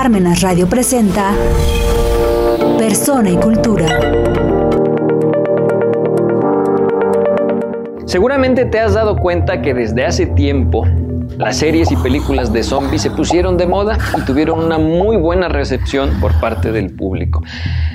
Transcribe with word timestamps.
Parmenas 0.00 0.42
Radio 0.42 0.68
presenta 0.68 1.32
Persona 2.78 3.30
y 3.30 3.36
Cultura. 3.36 3.88
Seguramente 8.06 8.64
te 8.64 8.78
has 8.78 8.94
dado 8.94 9.16
cuenta 9.16 9.60
que 9.60 9.74
desde 9.74 10.04
hace 10.04 10.26
tiempo 10.26 10.86
las 11.36 11.58
series 11.58 11.92
y 11.92 11.96
películas 11.96 12.52
de 12.52 12.62
zombies 12.62 13.02
se 13.02 13.10
pusieron 13.10 13.56
de 13.56 13.66
moda 13.66 13.98
y 14.16 14.22
tuvieron 14.22 14.64
una 14.64 14.78
muy 14.78 15.16
buena 15.16 15.48
recepción 15.48 16.20
por 16.20 16.38
parte 16.40 16.72
del 16.72 16.94
público. 16.94 17.42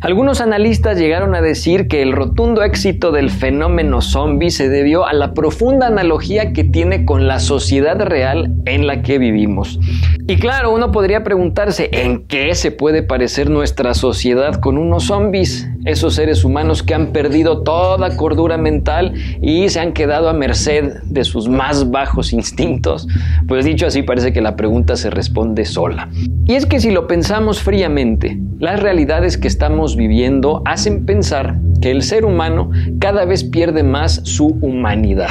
Algunos 0.00 0.40
analistas 0.40 0.98
llegaron 0.98 1.34
a 1.34 1.40
decir 1.40 1.88
que 1.88 2.02
el 2.02 2.12
rotundo 2.12 2.62
éxito 2.62 3.12
del 3.12 3.30
fenómeno 3.30 4.00
zombie 4.00 4.50
se 4.50 4.68
debió 4.68 5.06
a 5.06 5.12
la 5.12 5.34
profunda 5.34 5.88
analogía 5.88 6.52
que 6.52 6.64
tiene 6.64 7.04
con 7.04 7.26
la 7.26 7.40
sociedad 7.40 8.00
real 8.00 8.54
en 8.64 8.86
la 8.86 9.02
que 9.02 9.18
vivimos. 9.18 9.78
Y 10.26 10.36
claro, 10.36 10.72
uno 10.72 10.92
podría 10.92 11.24
preguntarse, 11.24 11.88
¿en 11.92 12.26
qué 12.26 12.54
se 12.54 12.70
puede 12.70 13.02
parecer 13.02 13.50
nuestra 13.50 13.94
sociedad 13.94 14.60
con 14.60 14.78
unos 14.78 15.04
zombies? 15.04 15.68
Esos 15.88 16.16
seres 16.16 16.44
humanos 16.44 16.82
que 16.82 16.92
han 16.92 17.12
perdido 17.12 17.62
toda 17.62 18.14
cordura 18.14 18.58
mental 18.58 19.14
y 19.40 19.70
se 19.70 19.80
han 19.80 19.94
quedado 19.94 20.28
a 20.28 20.34
merced 20.34 20.98
de 21.04 21.24
sus 21.24 21.48
más 21.48 21.90
bajos 21.90 22.34
instintos. 22.34 23.08
Pues 23.46 23.64
dicho 23.64 23.86
así, 23.86 24.02
parece 24.02 24.34
que 24.34 24.42
la 24.42 24.54
pregunta 24.54 24.96
se 24.96 25.08
responde 25.08 25.64
sola. 25.64 26.10
Y 26.44 26.56
es 26.56 26.66
que 26.66 26.78
si 26.78 26.90
lo 26.90 27.06
pensamos 27.06 27.62
fríamente, 27.62 28.38
las 28.58 28.80
realidades 28.80 29.38
que 29.38 29.48
estamos 29.48 29.96
viviendo 29.96 30.60
hacen 30.66 31.06
pensar 31.06 31.56
que 31.80 31.90
el 31.90 32.02
ser 32.02 32.26
humano 32.26 32.70
cada 32.98 33.24
vez 33.24 33.42
pierde 33.42 33.82
más 33.82 34.20
su 34.24 34.58
humanidad. 34.60 35.30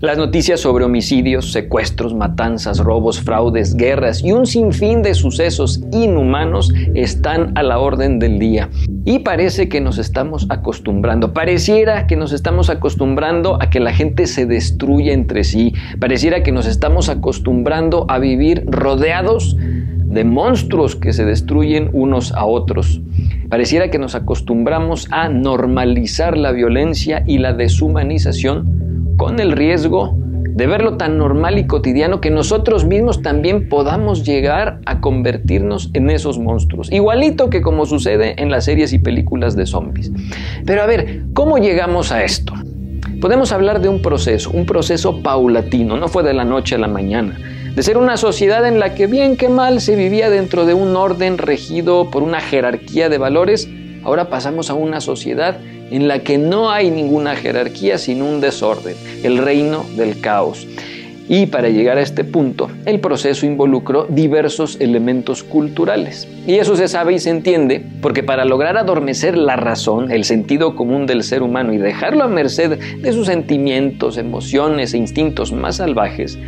Las 0.00 0.18
noticias 0.18 0.60
sobre 0.60 0.84
homicidios, 0.84 1.52
secuestros, 1.52 2.14
matanzas, 2.14 2.78
robos, 2.78 3.20
fraudes, 3.20 3.76
guerras 3.76 4.22
y 4.24 4.32
un 4.32 4.44
sinfín 4.44 5.02
de 5.02 5.14
sucesos 5.14 5.80
inhumanos 5.92 6.74
están 6.94 7.56
a 7.56 7.62
la 7.62 7.78
orden 7.78 8.18
del 8.18 8.38
día. 8.38 8.68
Y 9.04 9.20
parece 9.20 9.68
que 9.68 9.80
nos 9.80 9.98
estamos 9.98 10.46
acostumbrando, 10.50 11.32
pareciera 11.32 12.06
que 12.06 12.16
nos 12.16 12.32
estamos 12.32 12.70
acostumbrando 12.70 13.56
a 13.62 13.70
que 13.70 13.80
la 13.80 13.92
gente 13.92 14.26
se 14.26 14.46
destruya 14.46 15.12
entre 15.12 15.44
sí, 15.44 15.72
pareciera 16.00 16.42
que 16.42 16.52
nos 16.52 16.66
estamos 16.66 17.08
acostumbrando 17.08 18.04
a 18.08 18.18
vivir 18.18 18.64
rodeados 18.66 19.56
de 19.58 20.24
monstruos 20.24 20.96
que 20.96 21.12
se 21.12 21.24
destruyen 21.24 21.90
unos 21.92 22.32
a 22.32 22.44
otros. 22.44 23.00
Pareciera 23.48 23.90
que 23.90 23.98
nos 23.98 24.14
acostumbramos 24.14 25.08
a 25.10 25.28
normalizar 25.28 26.36
la 26.36 26.52
violencia 26.52 27.22
y 27.26 27.38
la 27.38 27.52
deshumanización 27.52 28.73
con 29.24 29.40
el 29.40 29.52
riesgo 29.52 30.18
de 30.18 30.66
verlo 30.66 30.98
tan 30.98 31.16
normal 31.16 31.58
y 31.58 31.66
cotidiano 31.66 32.20
que 32.20 32.30
nosotros 32.30 32.84
mismos 32.84 33.22
también 33.22 33.70
podamos 33.70 34.22
llegar 34.22 34.80
a 34.84 35.00
convertirnos 35.00 35.88
en 35.94 36.10
esos 36.10 36.38
monstruos. 36.38 36.92
Igualito 36.92 37.48
que 37.48 37.62
como 37.62 37.86
sucede 37.86 38.34
en 38.36 38.50
las 38.50 38.66
series 38.66 38.92
y 38.92 38.98
películas 38.98 39.56
de 39.56 39.64
zombies. 39.64 40.12
Pero 40.66 40.82
a 40.82 40.86
ver, 40.86 41.22
¿cómo 41.32 41.56
llegamos 41.56 42.12
a 42.12 42.22
esto? 42.22 42.52
Podemos 43.22 43.50
hablar 43.50 43.80
de 43.80 43.88
un 43.88 44.02
proceso, 44.02 44.50
un 44.50 44.66
proceso 44.66 45.22
paulatino, 45.22 45.96
no 45.96 46.08
fue 46.08 46.22
de 46.22 46.34
la 46.34 46.44
noche 46.44 46.74
a 46.74 46.78
la 46.78 46.88
mañana, 46.88 47.38
de 47.74 47.82
ser 47.82 47.96
una 47.96 48.18
sociedad 48.18 48.68
en 48.68 48.78
la 48.78 48.94
que 48.94 49.06
bien 49.06 49.38
que 49.38 49.48
mal 49.48 49.80
se 49.80 49.96
vivía 49.96 50.28
dentro 50.28 50.66
de 50.66 50.74
un 50.74 50.94
orden 50.96 51.38
regido 51.38 52.10
por 52.10 52.22
una 52.22 52.40
jerarquía 52.40 53.08
de 53.08 53.16
valores, 53.16 53.70
ahora 54.04 54.28
pasamos 54.28 54.68
a 54.68 54.74
una 54.74 55.00
sociedad 55.00 55.56
en 55.90 56.08
la 56.08 56.20
que 56.20 56.38
no 56.38 56.70
hay 56.70 56.90
ninguna 56.90 57.36
jerarquía 57.36 57.98
sino 57.98 58.26
un 58.26 58.40
desorden, 58.40 58.96
el 59.22 59.38
reino 59.38 59.84
del 59.96 60.20
caos. 60.20 60.66
Y 61.26 61.46
para 61.46 61.70
llegar 61.70 61.96
a 61.96 62.02
este 62.02 62.22
punto, 62.22 62.70
el 62.84 63.00
proceso 63.00 63.46
involucró 63.46 64.06
diversos 64.10 64.76
elementos 64.78 65.42
culturales. 65.42 66.28
Y 66.46 66.56
eso 66.56 66.76
se 66.76 66.86
sabe 66.86 67.14
y 67.14 67.18
se 67.18 67.30
entiende 67.30 67.82
porque 68.02 68.22
para 68.22 68.44
lograr 68.44 68.76
adormecer 68.76 69.38
la 69.38 69.56
razón, 69.56 70.12
el 70.12 70.24
sentido 70.24 70.76
común 70.76 71.06
del 71.06 71.22
ser 71.22 71.42
humano 71.42 71.72
y 71.72 71.78
dejarlo 71.78 72.24
a 72.24 72.28
merced 72.28 72.78
de 73.00 73.12
sus 73.12 73.26
sentimientos, 73.26 74.18
emociones 74.18 74.92
e 74.92 74.98
instintos 74.98 75.50
más 75.52 75.76
salvajes, 75.76 76.38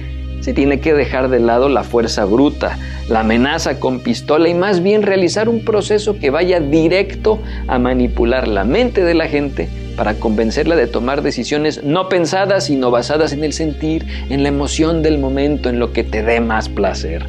se 0.40 0.54
tiene 0.54 0.80
que 0.80 0.94
dejar 0.94 1.28
de 1.28 1.40
lado 1.40 1.68
la 1.68 1.82
fuerza 1.82 2.24
bruta, 2.24 2.78
la 3.08 3.20
amenaza 3.20 3.80
con 3.80 4.00
pistola 4.00 4.48
y 4.48 4.54
más 4.54 4.82
bien 4.82 5.02
realizar 5.02 5.48
un 5.48 5.64
proceso 5.64 6.18
que 6.18 6.30
vaya 6.30 6.60
directo 6.60 7.40
a 7.66 7.78
manipular 7.78 8.48
la 8.48 8.64
mente 8.64 9.04
de 9.04 9.14
la 9.14 9.28
gente 9.28 9.68
para 9.96 10.14
convencerla 10.14 10.76
de 10.76 10.86
tomar 10.86 11.22
decisiones 11.22 11.82
no 11.82 12.08
pensadas, 12.08 12.66
sino 12.66 12.90
basadas 12.90 13.32
en 13.32 13.44
el 13.44 13.52
sentir, 13.52 14.06
en 14.28 14.42
la 14.42 14.50
emoción 14.50 15.02
del 15.02 15.18
momento, 15.18 15.68
en 15.68 15.78
lo 15.78 15.92
que 15.92 16.04
te 16.04 16.22
dé 16.22 16.40
más 16.40 16.68
placer. 16.68 17.26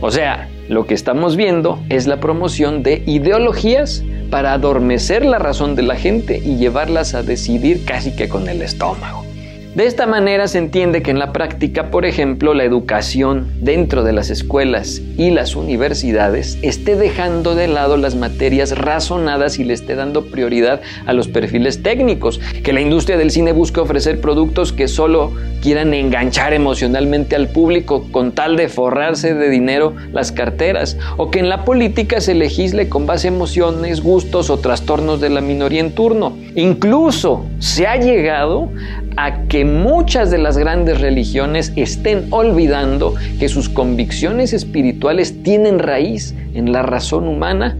O 0.00 0.10
sea, 0.10 0.48
lo 0.68 0.86
que 0.86 0.94
estamos 0.94 1.36
viendo 1.36 1.78
es 1.90 2.06
la 2.06 2.20
promoción 2.20 2.82
de 2.82 3.02
ideologías 3.06 4.02
para 4.30 4.54
adormecer 4.54 5.24
la 5.24 5.38
razón 5.38 5.74
de 5.76 5.82
la 5.82 5.96
gente 5.96 6.38
y 6.38 6.56
llevarlas 6.56 7.14
a 7.14 7.22
decidir 7.22 7.84
casi 7.84 8.16
que 8.16 8.28
con 8.28 8.48
el 8.48 8.62
estómago. 8.62 9.33
De 9.74 9.86
esta 9.86 10.06
manera 10.06 10.46
se 10.46 10.58
entiende 10.58 11.02
que 11.02 11.10
en 11.10 11.18
la 11.18 11.32
práctica, 11.32 11.90
por 11.90 12.06
ejemplo, 12.06 12.54
la 12.54 12.62
educación 12.62 13.50
dentro 13.60 14.04
de 14.04 14.12
las 14.12 14.30
escuelas 14.30 15.02
y 15.18 15.30
las 15.30 15.56
universidades 15.56 16.58
esté 16.62 16.94
dejando 16.94 17.56
de 17.56 17.66
lado 17.66 17.96
las 17.96 18.14
materias 18.14 18.78
razonadas 18.78 19.58
y 19.58 19.64
le 19.64 19.74
esté 19.74 19.96
dando 19.96 20.26
prioridad 20.26 20.80
a 21.06 21.12
los 21.12 21.26
perfiles 21.26 21.82
técnicos, 21.82 22.40
que 22.62 22.72
la 22.72 22.82
industria 22.82 23.18
del 23.18 23.32
cine 23.32 23.50
busque 23.50 23.80
ofrecer 23.80 24.20
productos 24.20 24.72
que 24.72 24.86
solo 24.86 25.32
quieran 25.60 25.92
enganchar 25.92 26.52
emocionalmente 26.52 27.34
al 27.34 27.48
público 27.48 28.06
con 28.12 28.30
tal 28.30 28.56
de 28.56 28.68
forrarse 28.68 29.34
de 29.34 29.50
dinero 29.50 29.96
las 30.12 30.30
carteras, 30.30 30.96
o 31.16 31.32
que 31.32 31.40
en 31.40 31.48
la 31.48 31.64
política 31.64 32.20
se 32.20 32.34
legisle 32.34 32.88
con 32.88 33.06
base 33.06 33.26
emociones, 33.26 34.02
gustos 34.02 34.50
o 34.50 34.58
trastornos 34.58 35.20
de 35.20 35.30
la 35.30 35.40
minoría 35.40 35.80
en 35.80 35.96
turno. 35.96 36.36
Incluso 36.54 37.44
se 37.58 37.88
ha 37.88 37.96
llegado 37.96 38.70
a 39.16 39.44
que 39.48 39.63
muchas 39.64 40.30
de 40.30 40.38
las 40.38 40.58
grandes 40.58 41.00
religiones 41.00 41.72
estén 41.76 42.26
olvidando 42.30 43.14
que 43.38 43.48
sus 43.48 43.68
convicciones 43.68 44.52
espirituales 44.52 45.42
tienen 45.42 45.78
raíz 45.78 46.34
en 46.54 46.72
la 46.72 46.82
razón 46.82 47.26
humana 47.26 47.76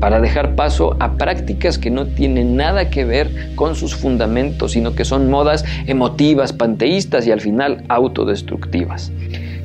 para 0.00 0.20
dejar 0.20 0.54
paso 0.54 0.96
a 1.00 1.16
prácticas 1.16 1.78
que 1.78 1.90
no 1.90 2.06
tienen 2.06 2.56
nada 2.56 2.90
que 2.90 3.04
ver 3.04 3.54
con 3.54 3.74
sus 3.74 3.94
fundamentos, 3.94 4.72
sino 4.72 4.94
que 4.94 5.04
son 5.04 5.30
modas 5.30 5.64
emotivas, 5.86 6.52
panteístas 6.52 7.26
y 7.26 7.32
al 7.32 7.40
final 7.40 7.84
autodestructivas. 7.88 9.12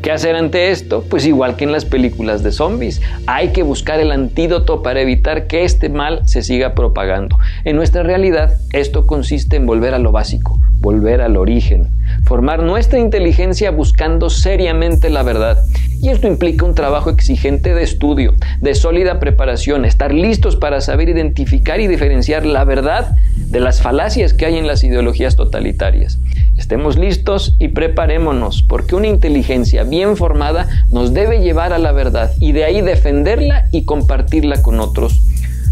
¿Qué 0.02 0.14
hacer 0.14 0.38
ante 0.38 0.72
esto? 0.72 1.04
Pues 1.10 1.26
igual 1.26 1.58
que 1.58 1.66
en 1.66 1.74
las 1.74 1.84
películas 1.84 2.42
de 2.42 2.54
zombies, 2.54 3.02
hay 3.28 3.50
que 3.50 3.64
buscar 3.64 4.00
el 4.00 4.14
antídoto 4.14 4.82
para 4.82 5.02
evitar 5.02 5.48
que 5.48 5.66
este 5.66 5.90
mal 5.90 6.22
se 6.26 6.42
siga 6.42 6.74
propagando. 6.74 7.38
En 7.66 7.76
nuestra 7.76 8.04
realidad, 8.04 8.54
esto 8.72 9.06
consiste 9.06 9.58
en 9.58 9.66
volver 9.66 9.94
a 9.94 10.00
lo 10.00 10.14
básico, 10.14 10.58
volver 10.80 11.22
al 11.22 11.38
origen, 11.38 11.90
formar 12.24 12.64
nuestra 12.64 13.00
inteligencia 13.00 13.72
buscando 13.72 14.30
seriamente 14.30 15.10
la 15.10 15.24
verdad. 15.24 15.64
Y 16.02 16.10
esto 16.10 16.28
implica 16.28 16.66
un 16.66 16.76
trabajo 16.76 17.10
exigente 17.10 17.74
de 17.74 17.84
estudio, 17.84 18.34
de 18.62 18.74
sólida 18.74 19.20
preparación, 19.20 19.84
estar 19.84 20.14
listos 20.14 20.56
para 20.56 20.80
saber 20.80 21.10
identificar 21.10 21.82
y 21.82 21.88
diferenciar 21.88 22.46
la 22.46 22.64
verdad 22.64 23.16
de 23.36 23.60
las 23.60 23.82
falacias 23.82 24.34
que 24.34 24.46
hay 24.46 24.58
en 24.58 24.68
las 24.68 24.84
ideologías 24.84 25.36
totalitarias. 25.36 26.20
Estemos 26.58 26.98
listos 26.98 27.56
y 27.60 27.70
preparémonos, 27.70 28.64
porque 28.64 28.96
una 28.96 29.08
inteligencia 29.08 29.84
bien 29.84 30.16
formada 30.16 30.68
nos 30.92 31.14
debe 31.14 31.42
llevar 31.42 31.74
a 31.74 31.80
la 31.80 31.92
verdad 31.92 32.32
y 32.40 32.54
de 32.54 32.64
ahí 32.64 32.82
defenderla 32.82 33.68
y 33.72 33.84
compartirla 33.84 34.62
con 34.62 34.80
otros. 34.80 35.22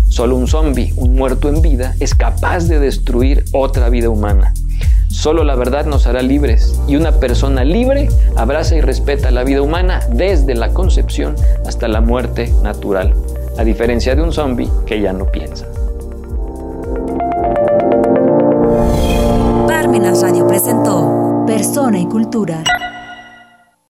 Solo 0.09 0.35
un 0.35 0.47
zombie, 0.47 0.93
un 0.95 1.15
muerto 1.15 1.49
en 1.49 1.61
vida, 1.61 1.95
es 1.99 2.15
capaz 2.15 2.67
de 2.67 2.79
destruir 2.79 3.43
otra 3.51 3.89
vida 3.89 4.09
humana. 4.09 4.53
Solo 5.17 5.43
la 5.43 5.55
verdad 5.55 5.87
nos 5.87 6.05
hará 6.05 6.21
libres 6.21 6.79
y 6.87 6.95
una 6.95 7.13
persona 7.13 7.63
libre 7.63 8.07
abraza 8.35 8.75
y 8.75 8.81
respeta 8.81 9.31
la 9.31 9.43
vida 9.43 9.63
humana 9.63 10.01
desde 10.11 10.53
la 10.53 10.75
concepción 10.75 11.35
hasta 11.65 11.87
la 11.87 12.01
muerte 12.01 12.53
natural, 12.61 13.15
a 13.57 13.63
diferencia 13.63 14.15
de 14.15 14.21
un 14.21 14.31
zombie 14.31 14.69
que 14.85 15.01
ya 15.01 15.13
no 15.13 15.25
piensa. 15.25 15.65
Parmenas 19.67 20.21
Radio 20.21 20.45
presentó 20.45 21.43
Persona 21.47 21.99
y 21.99 22.05
Cultura. 22.05 22.63